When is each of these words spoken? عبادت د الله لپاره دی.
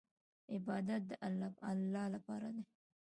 عبادت 0.53 1.01
د 1.09 1.11
الله 1.71 2.05
لپاره 2.15 2.47
دی. 2.55 2.63